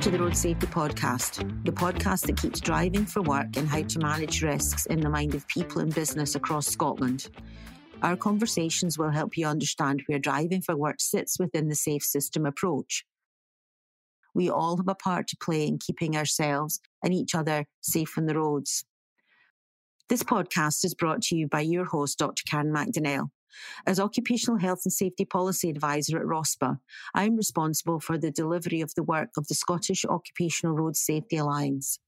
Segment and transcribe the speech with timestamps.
[0.00, 3.98] To the Road Safety Podcast, the podcast that keeps driving for work and how to
[3.98, 7.28] manage risks in the mind of people and business across Scotland.
[8.00, 12.46] Our conversations will help you understand where driving for work sits within the safe system
[12.46, 13.04] approach.
[14.34, 18.24] We all have a part to play in keeping ourselves and each other safe on
[18.24, 18.86] the roads.
[20.08, 22.42] This podcast is brought to you by your host, Dr.
[22.48, 23.28] Karen McDonnell.
[23.86, 26.78] As Occupational Health and Safety Policy Advisor at ROSPA,
[27.14, 31.36] I am responsible for the delivery of the work of the Scottish Occupational Road Safety
[31.36, 31.98] Alliance.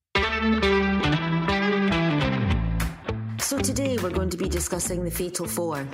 [3.41, 5.87] So, today we're going to be discussing the Fatal Four.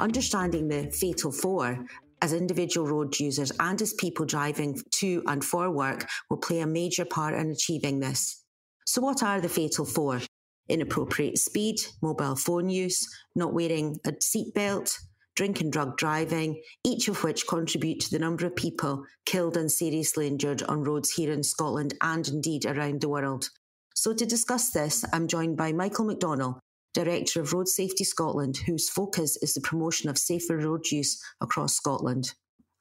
[0.00, 1.84] Understanding the Fatal Four
[2.22, 6.66] as individual road users and as people driving to and for work will play a
[6.66, 8.42] major part in achieving this.
[8.86, 10.20] So, what are the Fatal Four?
[10.68, 14.98] Inappropriate speed, mobile phone use, not wearing a seatbelt,
[15.36, 19.70] drink and drug driving, each of which contribute to the number of people killed and
[19.70, 23.50] seriously injured on roads here in Scotland and indeed around the world.
[23.94, 26.58] So, to discuss this, I'm joined by Michael McDonnell,
[26.94, 31.74] Director of Road Safety Scotland, whose focus is the promotion of safer road use across
[31.74, 32.34] Scotland.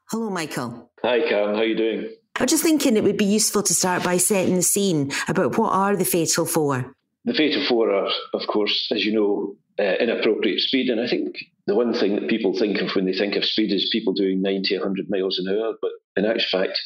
[0.09, 0.91] Hello, Michael.
[1.02, 1.55] Hi, Karen.
[1.55, 2.09] How are you doing?
[2.35, 5.57] I was just thinking it would be useful to start by setting the scene about
[5.57, 6.94] what are the Fatal Four.
[7.25, 10.89] The Fatal Four are, of course, as you know, uh, inappropriate speed.
[10.89, 13.71] And I think the one thing that people think of when they think of speed
[13.71, 15.73] is people doing 90, 100 miles an hour.
[15.81, 16.79] But in actual fact,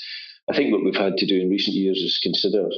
[0.49, 2.69] I think what we've had to do in recent years is consider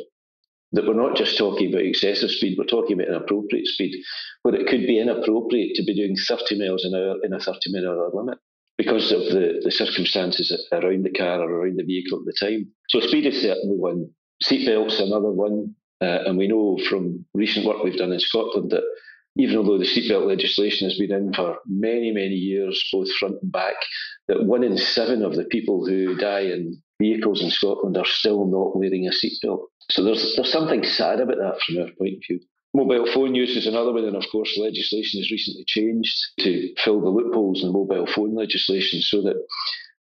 [0.72, 4.04] that we're not just talking about excessive speed, we're talking about inappropriate speed,
[4.44, 7.60] where it could be inappropriate to be doing 30 miles an hour in a 30
[7.72, 8.38] mile an hour limit
[8.78, 12.72] because of the, the circumstances around the car or around the vehicle at the time.
[12.90, 14.10] So speed is certainly one.
[14.44, 15.76] Seatbelts another one.
[16.02, 18.84] Uh, and we know from recent work we've done in Scotland that
[19.38, 23.52] even although the seatbelt legislation has been in for many, many years, both front and
[23.52, 23.76] back,
[24.28, 28.46] that one in seven of the people who die in vehicles in Scotland are still
[28.46, 29.62] not wearing a seatbelt.
[29.90, 32.40] So there's there's something sad about that from our point of view.
[32.74, 37.02] Mobile phone use is another one, and of course, legislation has recently changed to fill
[37.02, 39.36] the loopholes in mobile phone legislation so that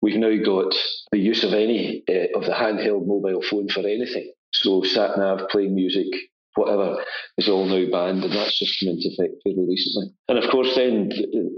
[0.02, 0.76] we've now got
[1.12, 4.32] the use of any uh, of the handheld mobile phone for anything.
[4.62, 6.08] So sat nav, playing music,
[6.56, 7.04] whatever,
[7.38, 10.14] is all now banned, and that's just come into effect fairly recently.
[10.28, 11.12] And of course, then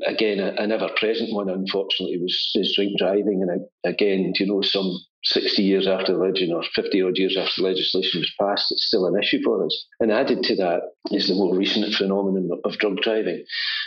[0.07, 3.45] again, an ever-present one, unfortunately, was is drink driving.
[3.45, 7.61] And again, you know, some 60 years after the legend or 50 odd years after
[7.61, 9.85] the legislation was passed, it's still an issue for us.
[9.99, 10.81] And added to that
[11.11, 13.43] is the more recent phenomenon of drug driving.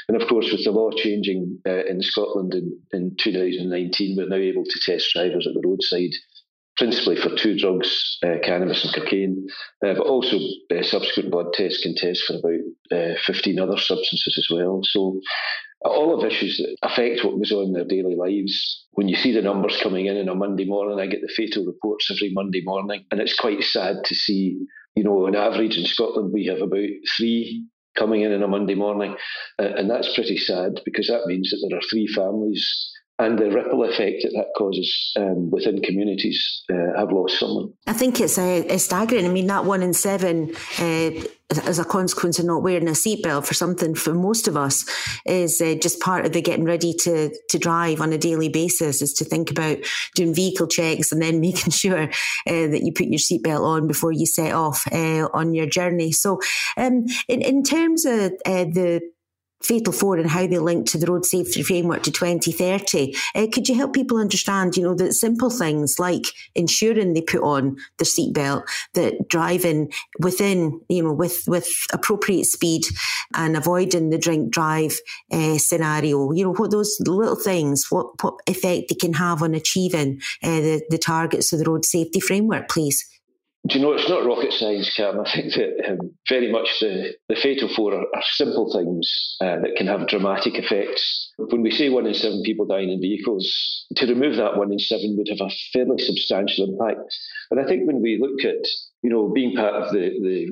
[0.09, 4.37] And of course, with the law changing uh, in Scotland in, in 2019, we're now
[4.37, 6.15] able to test drivers at the roadside
[6.77, 9.47] principally for two drugs, uh, cannabis and cocaine,
[9.85, 10.37] uh, but also
[10.75, 14.81] uh, subsequent blood tests can test for about uh, 15 other substances as well.
[14.83, 15.21] So,
[15.85, 18.85] all of issues that affect what goes on in their daily lives.
[18.93, 21.65] When you see the numbers coming in on a Monday morning, I get the fatal
[21.65, 24.59] reports every Monday morning, and it's quite sad to see.
[24.95, 27.67] You know, on average in Scotland, we have about three
[27.97, 29.15] coming in on a Monday morning,
[29.59, 33.51] uh, and that's pretty sad because that means that there are three families and the
[33.51, 37.73] ripple effect that that causes um, within communities uh, have lost someone.
[37.87, 39.25] I think it's, uh, it's staggering.
[39.25, 41.11] I mean, that one in seven, uh,
[41.65, 44.85] as a consequence of not wearing a seatbelt for something for most of us,
[45.25, 49.01] is uh, just part of the getting ready to to drive on a daily basis.
[49.01, 49.79] Is to think about
[50.15, 52.09] doing vehicle checks and then making sure uh,
[52.47, 56.13] that you put your seatbelt on before you set off uh, on your journey.
[56.13, 56.41] So,
[56.77, 59.01] um, in in terms of the
[59.63, 63.15] Fatal Four and how they link to the Road Safety Framework to 2030.
[63.35, 67.43] Uh, could you help people understand, you know, that simple things like ensuring they put
[67.43, 69.91] on the seatbelt, that driving
[70.21, 72.85] within, you know, with, with appropriate speed
[73.35, 74.97] and avoiding the drink drive
[75.33, 79.55] uh, scenario, you know, what those little things, what, what effect they can have on
[79.55, 83.05] achieving uh, the, the targets of the Road Safety Framework, please?
[83.67, 85.19] Do you know, it's not rocket science, Cam.
[85.25, 89.61] I think that um, very much the, the fatal four are, are simple things uh,
[89.61, 91.33] that can have dramatic effects.
[91.37, 94.79] When we say one in seven people dying in vehicles, to remove that one in
[94.79, 97.13] seven would have a fairly substantial impact.
[97.51, 98.65] And I think when we look at,
[99.03, 100.49] you know, being part of the, the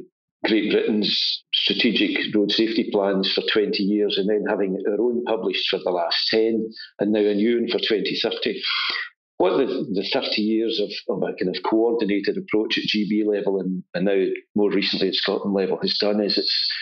[0.49, 5.69] Great Britain's strategic road safety plans for 20 years and then having our own published
[5.69, 6.69] for the last 10
[7.01, 8.61] and now a new one for 2030
[9.37, 13.61] what the, the 30 years of, of, a kind of coordinated approach at GB level
[13.61, 16.73] and, and now more recently at Scotland level has done is it's,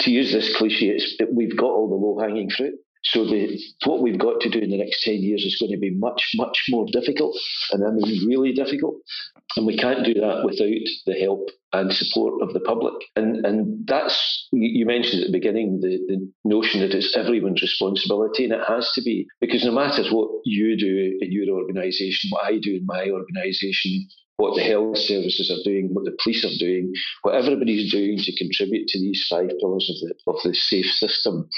[0.00, 2.74] to use this cliche, it's, it, we've got all the low hanging fruit.
[3.04, 5.78] So the, what we've got to do in the next 10 years is going to
[5.78, 7.36] be much, much more difficult.
[7.72, 8.96] And I mean really difficult.
[9.56, 12.94] And we can't do that without the help and support of the public.
[13.16, 18.44] And and that's you mentioned at the beginning the, the notion that it's everyone's responsibility,
[18.44, 22.44] and it has to be because no matter what you do in your organisation, what
[22.44, 24.06] I do in my organisation,
[24.42, 26.92] what the health services are doing, what the police are doing,
[27.22, 31.48] what everybody's doing to contribute to these five pillars of the, of the safe system.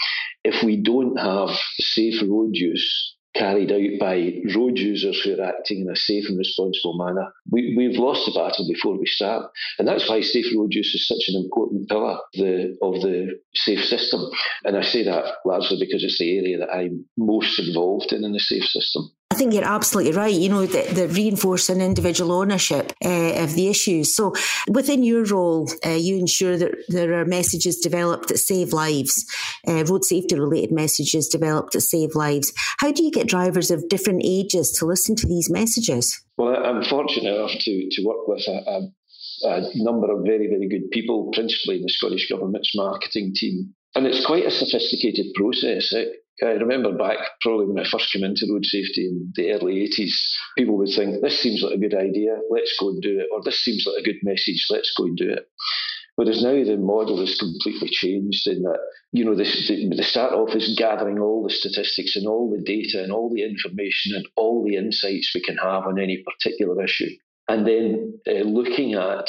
[0.44, 5.80] If we don't have safe road use carried out by road users who are acting
[5.80, 7.32] in a safe and responsible manner.
[7.50, 9.50] We, we've lost the battle before we start.
[9.78, 13.84] And that's why safe road use is such an important pillar the, of the safe
[13.84, 14.20] system.
[14.64, 18.32] And I say that largely because it's the area that I'm most involved in in
[18.32, 19.10] the safe system.
[19.30, 20.32] I think you're absolutely right.
[20.32, 24.14] You know, the, the reinforcing individual ownership uh, of the issues.
[24.14, 24.32] So,
[24.68, 29.26] within your role, uh, you ensure that there are messages developed that save lives,
[29.66, 32.52] uh, road safety related messages developed that save lives.
[32.78, 36.22] How do you get drivers of different ages to listen to these messages?
[36.36, 38.80] Well, I'm fortunate enough to, to work with a, a
[39.42, 43.74] a number of very, very good people, principally in the Scottish Government's marketing team.
[43.94, 45.92] And it's quite a sophisticated process.
[45.92, 49.88] It, I remember back probably when I first came into road safety in the early
[49.88, 50.14] 80s,
[50.58, 53.40] people would think, this seems like a good idea, let's go and do it, or
[53.42, 55.48] this seems like a good message, let's go and do it.
[56.16, 58.78] Whereas now the model has completely changed in that,
[59.12, 59.44] you know, the,
[59.96, 63.42] the start off is gathering all the statistics and all the data and all the
[63.42, 67.10] information and all the insights we can have on any particular issue.
[67.48, 69.28] And then uh, looking at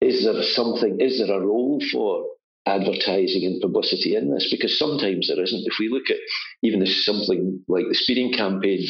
[0.00, 2.26] is there something, is there a role for
[2.66, 5.66] advertising and publicity in this because sometimes there isn't.
[5.66, 6.18] If we look at
[6.62, 8.84] even this something like the speeding campaign,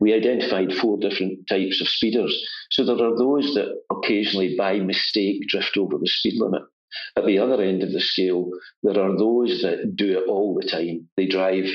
[0.00, 2.34] we identified four different types of speeders.
[2.70, 6.62] So there are those that occasionally by mistake drift over the speed limit.
[7.16, 8.50] At the other end of the scale,
[8.82, 11.08] there are those that do it all the time.
[11.16, 11.66] They drive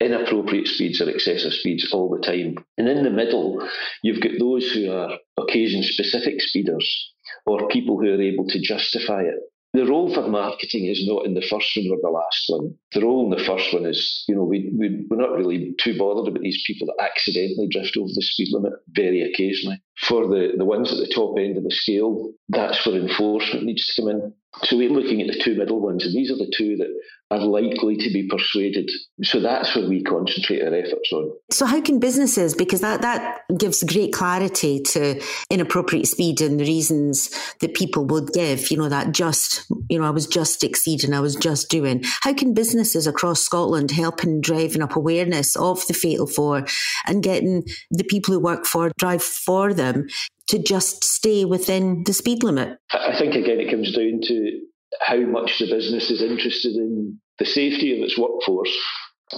[0.00, 2.56] inappropriate speeds or excessive speeds all the time.
[2.78, 3.66] And in the middle,
[4.02, 7.12] you've got those who are occasion specific speeders
[7.46, 11.34] or people who are able to justify it the role for marketing is not in
[11.34, 12.74] the first one or the last one.
[12.92, 15.96] The role in the first one is, you know, we, we, we're not really too
[15.96, 19.80] bothered about these people that accidentally drift over the speed limit very occasionally.
[20.00, 23.86] For the, the ones at the top end of the scale, that's where enforcement needs
[23.86, 24.32] to come in.
[24.64, 26.90] So we're looking at the two middle ones, and these are the two that
[27.30, 28.90] are likely to be persuaded.
[29.22, 31.30] So that's where we concentrate our efforts on.
[31.50, 36.64] So how can businesses, because that, that gives great clarity to inappropriate speed and the
[36.64, 37.30] reasons
[37.60, 41.20] that people would give, you know, that just, you know, I was just exceeding, I
[41.20, 42.02] was just doing.
[42.22, 46.66] How can businesses across Scotland help in driving up awareness of the Fatal Four
[47.06, 47.62] and getting
[47.92, 50.08] the people who work for drive for them
[50.48, 52.76] to just stay within the speed limit?
[52.92, 54.60] I think, again, it comes down to
[55.00, 58.76] how much the business is interested in the safety of its workforce,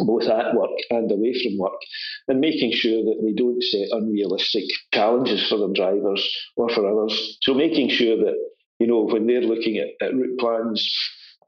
[0.04, 1.80] both at work and away from work,
[2.28, 7.38] and making sure that they don't set unrealistic challenges for their drivers or for others.
[7.42, 8.34] So making sure that,
[8.78, 10.92] you know, when they're looking at, at route plans,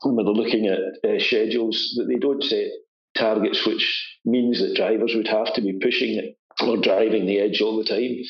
[0.02, 2.68] when they're looking at uh, schedules, that they don't set
[3.16, 7.60] targets which means that drivers would have to be pushing it or driving the edge
[7.60, 8.22] all the time.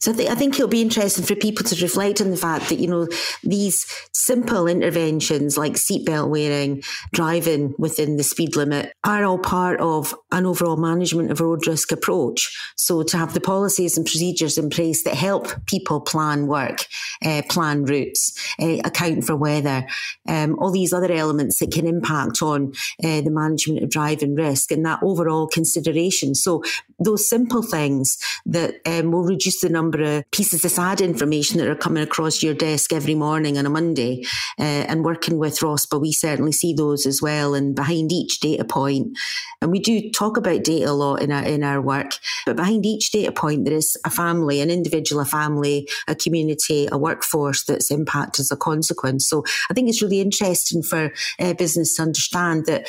[0.00, 2.68] So I, th- I, think it'll be interesting for people to reflect on the fact
[2.68, 3.08] that, you know,
[3.42, 6.82] these simple interventions like seatbelt wearing,
[7.12, 11.90] driving within the speed limit are all part of an overall management of road risk
[11.90, 12.54] approach.
[12.76, 16.86] So to have the policies and procedures in place that help people plan work,
[17.24, 19.86] uh, plan routes, uh, account for weather,
[20.28, 24.70] um, all these other elements that can impact on uh, the management of driving risk
[24.70, 26.34] and that overall consideration.
[26.34, 26.62] So
[26.98, 31.58] those simple things that um, will reduce the number number of pieces of sad information
[31.58, 34.24] that are coming across your desk every morning on a Monday.
[34.58, 37.54] Uh, and working with ROSPA, we certainly see those as well.
[37.54, 39.16] And behind each data point,
[39.60, 42.12] and we do talk about data a lot in our in our work,
[42.46, 46.88] but behind each data point, there is a family, an individual, a family, a community,
[46.90, 49.28] a workforce that's impacted as a consequence.
[49.28, 52.86] So I think it's really interesting for uh, business to understand that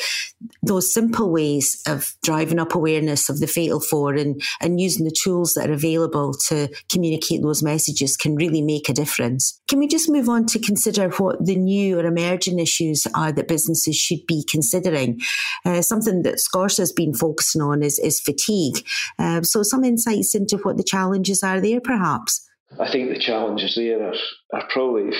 [0.62, 5.16] those simple ways of driving up awareness of the fatal four and, and using the
[5.22, 9.60] tools that are available to communicate those messages can really make a difference.
[9.68, 13.48] Can we just move on to consider what the new or emerging issues are that
[13.48, 15.20] businesses should be considering?
[15.64, 18.76] Uh, something that SCORSA has been focusing on is, is fatigue.
[19.18, 22.46] Uh, so, some insights into what the challenges are there, perhaps?
[22.80, 24.14] I think the challenges there are,
[24.52, 25.16] are probably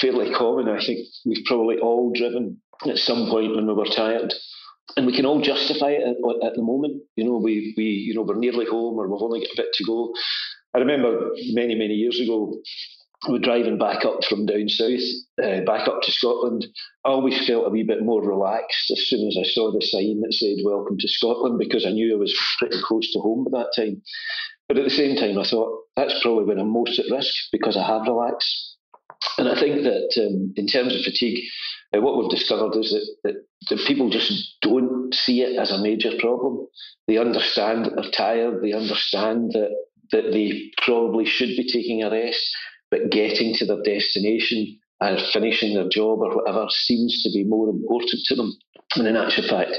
[0.00, 0.68] fairly common.
[0.68, 4.32] I think we've probably all driven at some point when we were tired
[4.96, 7.02] and we can all justify it at, at, the moment.
[7.16, 9.72] You know, we we you know we're nearly home, or we've only got a bit
[9.74, 10.12] to go,
[10.74, 12.54] I remember many, many years ago,
[13.28, 15.00] we were driving back up from down south,
[15.42, 16.66] uh, back up to Scotland.
[17.04, 20.20] I always felt a wee bit more relaxed as soon as I saw the sign
[20.22, 23.52] that said "Welcome to Scotland" because I knew I was pretty close to home at
[23.52, 24.02] that time.
[24.68, 27.76] But at the same time, I thought that's probably when I'm most at risk because
[27.76, 28.76] I have relaxed.
[29.38, 31.44] And I think that um, in terms of fatigue,
[31.94, 33.34] uh, what we've discovered is that, that,
[33.70, 36.66] that people just don't see it as a major problem.
[37.06, 38.62] They understand that they're tired.
[38.62, 39.70] They understand that
[40.12, 42.44] that they probably should be taking a rest.
[42.90, 47.68] but getting to their destination and finishing their job or whatever seems to be more
[47.68, 48.52] important to them.
[48.96, 49.72] And in actual fact,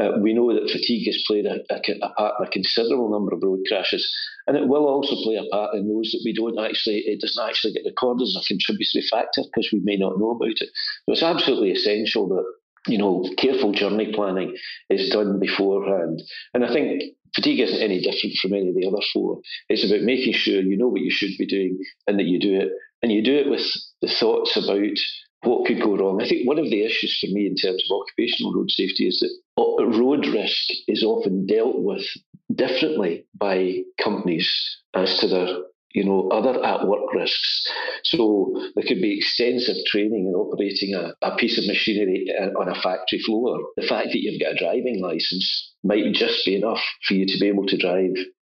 [0.00, 3.34] uh, we know that fatigue has played a, a, a, part in a considerable number
[3.34, 4.04] of road crashes,
[4.46, 7.46] and it will also play a part in those that we don't actually, it doesn't
[7.46, 10.70] actually get recorded as a contributory factor because we may not know about it.
[11.06, 12.44] So it's absolutely essential that
[12.90, 14.56] you know careful journey planning
[14.90, 16.22] is done beforehand,
[16.54, 17.02] and I think
[17.34, 19.40] fatigue isn't any different from any of the other four.
[19.68, 22.54] It's about making sure you know what you should be doing and that you do
[22.54, 22.68] it,
[23.02, 23.66] and you do it with
[24.02, 24.98] the thoughts about
[25.42, 26.22] what could go wrong.
[26.22, 29.20] I think one of the issues for me in terms of occupational road safety is
[29.20, 32.06] that uh, road risk is often dealt with
[32.54, 34.50] differently by companies
[34.94, 35.48] as to their
[35.94, 37.66] you know, other at work risks.
[38.02, 42.26] So there could be extensive training in operating a, a piece of machinery
[42.58, 43.58] on a factory floor.
[43.76, 47.38] The fact that you've got a driving license might just be enough for you to
[47.38, 48.10] be able to drive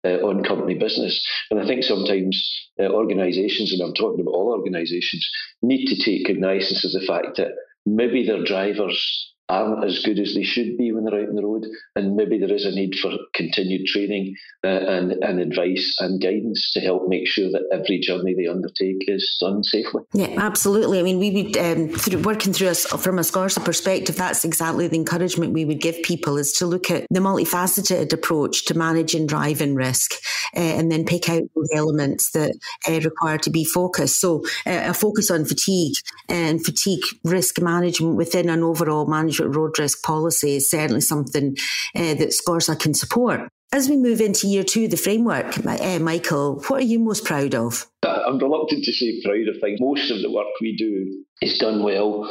[0.05, 1.21] uh, on company business.
[1.51, 2.37] And I think sometimes
[2.79, 5.27] uh, organisations, and I'm talking about all organisations,
[5.61, 7.51] need to take cognizance of the fact that
[7.85, 11.43] maybe their drivers aren't as good as they should be when they're out on the
[11.43, 16.21] road, and maybe there is a need for continued training uh, and, and advice and
[16.21, 20.01] guidance to help make sure that every journey they undertake is done safely.
[20.13, 20.99] Yeah, absolutely.
[20.99, 24.87] I mean, we would um, through, working through us from a SCORSA perspective, that's exactly
[24.87, 29.27] the encouragement we would give people is to look at the multifaceted approach to managing
[29.27, 30.13] driving risk,
[30.55, 32.57] and then pick out those elements that
[32.87, 34.19] uh, require to be focused.
[34.19, 35.95] So, uh, a focus on fatigue
[36.29, 41.55] and fatigue risk management within an overall management road risk policy is certainly something
[41.95, 43.49] uh, that SCORSA can support.
[43.71, 47.25] As we move into year two, of the framework, uh, Michael, what are you most
[47.25, 47.85] proud of?
[48.03, 49.79] I'm reluctant to say proud of things.
[49.81, 52.23] Most of the work we do is done well.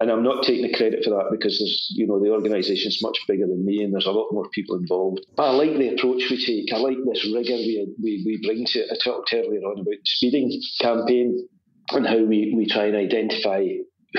[0.00, 3.02] And I'm not taking the credit for that because there's, you know, the organisation is
[3.02, 5.20] much bigger than me and there's a lot more people involved.
[5.36, 6.72] But I like the approach we take.
[6.72, 8.88] I like this rigour we, we, we bring to it.
[8.90, 11.46] I talked earlier on about the speeding campaign
[11.90, 13.66] and how we, we try and identify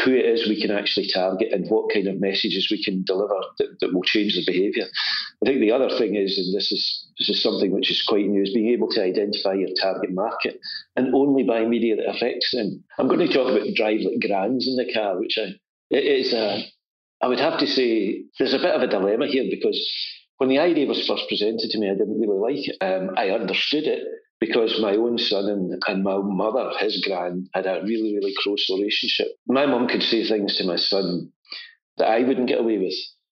[0.05, 3.35] who it is we can actually target and what kind of messages we can deliver
[3.57, 4.85] that, that will change the behaviour.
[5.43, 8.25] I think the other thing is, and this is this is something which is quite
[8.25, 10.59] new, is being able to identify your target market
[10.95, 12.83] and only buy media that affects them.
[12.97, 15.55] I'm going to talk about drive like Gran's in the car, which I,
[15.91, 16.63] it is a,
[17.21, 19.79] I would have to say there's a bit of a dilemma here because
[20.37, 22.77] when the idea was first presented to me, I didn't really like it.
[22.81, 24.03] Um, I understood it
[24.39, 28.65] because my own son and, and my mother, his grand, had a really, really close
[28.69, 29.27] relationship.
[29.47, 31.31] My mum could say things to my son
[31.97, 32.95] that I wouldn't get away with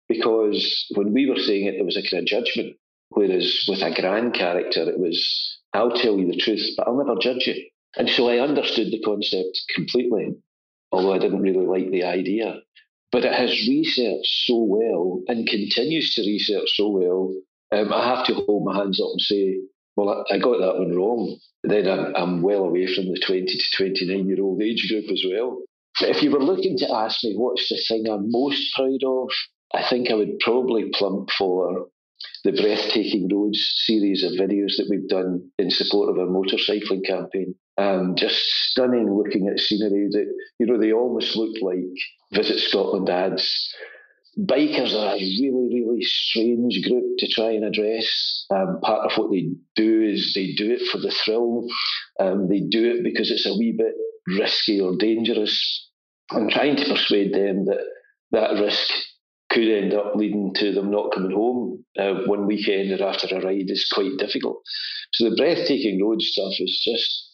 [0.07, 2.77] because when we were saying it, there was a kind of judgment.
[3.09, 7.19] Whereas with a grand character, it was, I'll tell you the truth, but I'll never
[7.19, 7.69] judge you.
[7.97, 10.35] And so I understood the concept completely,
[10.93, 12.59] although I didn't really like the idea.
[13.11, 17.33] But it has researched so well and continues to research so well.
[17.71, 19.57] Um, I have to hold my hands up and say,
[19.95, 21.37] well, I got that one wrong.
[21.63, 25.23] Then I'm, I'm well away from the 20 to 29 year old age group as
[25.29, 25.61] well.
[26.01, 29.29] If you were looking to ask me what's the thing I'm most proud of,
[29.73, 31.87] I think I would probably plump for
[32.43, 37.55] the Breathtaking Roads series of videos that we've done in support of our motorcycling campaign.
[37.77, 38.35] Um, just
[38.69, 41.79] stunning looking at scenery that, you know, they almost look like
[42.31, 43.73] Visit Scotland ads
[44.39, 48.45] bikers are a really, really strange group to try and address.
[48.53, 51.67] Um, part of what they do is they do it for the thrill.
[52.19, 53.93] Um, they do it because it's a wee bit
[54.39, 55.89] risky or dangerous.
[56.31, 57.81] I'm trying to persuade them that
[58.31, 58.91] that risk
[59.51, 63.41] could end up leading to them not coming home uh, one weekend or after a
[63.41, 64.61] ride is quite difficult.
[65.11, 67.32] So the breathtaking road stuff is just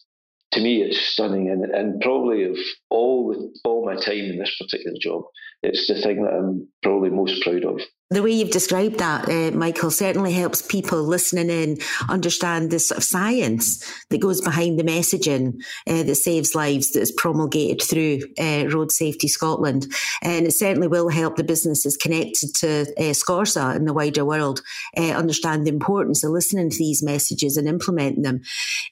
[0.52, 2.56] to me, it's stunning, and, and probably of
[2.88, 5.22] all all my time in this particular job,
[5.62, 7.80] it's the thing that I'm probably most proud of.
[8.12, 12.98] The way you've described that, uh, Michael, certainly helps people listening in understand the sort
[12.98, 18.18] of science that goes behind the messaging uh, that saves lives that is promulgated through
[18.36, 19.86] uh, Road Safety Scotland.
[20.22, 24.60] And it certainly will help the businesses connected to uh, SCORSA in the wider world
[24.96, 28.40] uh, understand the importance of listening to these messages and implementing them.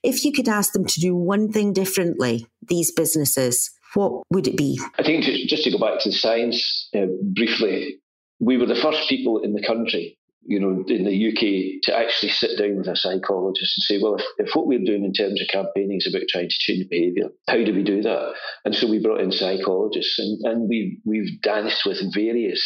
[0.04, 4.56] If you could ask them to do one thing differently, these businesses, what would it
[4.56, 4.80] be?
[4.96, 7.98] I think just to go back to the science uh, briefly,
[8.40, 12.30] we were the first people in the country, you know, in the UK to actually
[12.30, 15.40] sit down with a psychologist and say, well, if, if what we're doing in terms
[15.40, 18.33] of campaigning is about trying to change behaviour, how do we do that?
[18.64, 22.62] And so we brought in psychologists and, and we, we've danced with various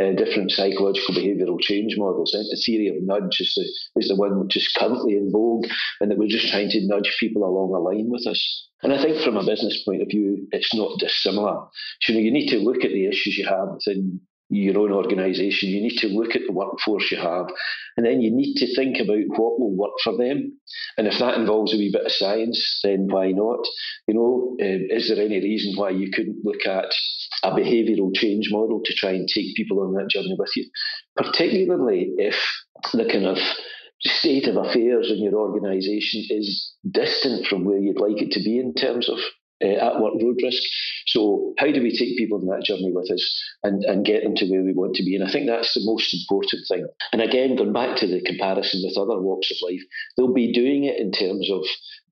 [0.00, 2.32] uh, different psychological behavioural change models.
[2.32, 5.66] The theory of nudge is the, is the one which is currently in vogue
[6.00, 8.68] and that we're just trying to nudge people along a line with us.
[8.82, 11.66] And I think from a business point of view, it's not dissimilar.
[12.00, 14.20] So, you know, you need to look at the issues you have within
[14.52, 17.46] your own organisation, you need to look at the workforce you have,
[17.96, 20.58] and then you need to think about what will work for them.
[20.98, 23.60] And if that involves a wee bit of science, then why not?
[24.06, 26.92] You know, uh, is there any reason why you couldn't look at
[27.42, 30.68] a behavioural change model to try and take people on that journey with you?
[31.16, 32.36] Particularly if
[32.92, 33.38] the kind of
[34.00, 38.58] state of affairs in your organisation is distant from where you'd like it to be
[38.58, 39.18] in terms of
[39.62, 40.62] uh, at work road risk.
[41.06, 44.34] So, how do we take people on that journey with us and, and get them
[44.36, 45.16] to where we want to be?
[45.16, 46.86] And I think that's the most important thing.
[47.12, 49.82] And again, going back to the comparison with other walks of life,
[50.16, 51.62] they'll be doing it in terms of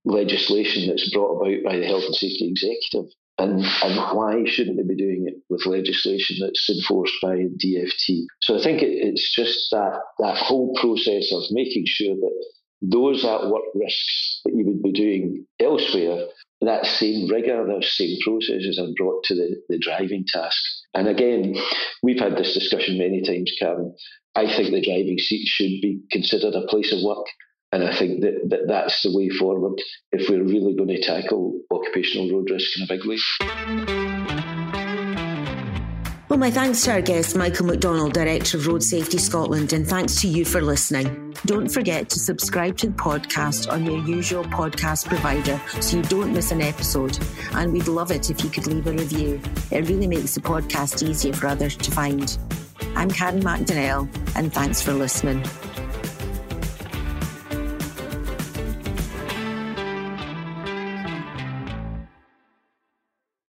[0.04, 3.10] legislation that's brought about by the Health and Safety Executive.
[3.38, 8.24] And, and why shouldn't they be doing it with legislation that's enforced by DFT?
[8.42, 12.44] So I think it, it's just that that whole process of making sure that
[12.82, 16.26] those at work risks that you would be doing elsewhere
[16.60, 20.62] that same rigor, those same processes are brought to the, the driving task.
[20.94, 21.56] And again,
[22.02, 23.94] we've had this discussion many times, Karen.
[24.34, 27.26] I think the driving seat should be considered a place of work.
[27.72, 29.80] And I think that, that that's the way forward
[30.12, 34.39] if we're really going to tackle occupational road risk in a big way.
[36.40, 40.26] My thanks to our guest, Michael McDonnell, Director of Road Safety Scotland, and thanks to
[40.26, 41.34] you for listening.
[41.44, 46.32] Don't forget to subscribe to the podcast on your usual podcast provider so you don't
[46.32, 47.18] miss an episode.
[47.52, 49.38] And we'd love it if you could leave a review.
[49.70, 52.38] It really makes the podcast easier for others to find.
[52.96, 55.44] I'm Karen McDonnell, and thanks for listening.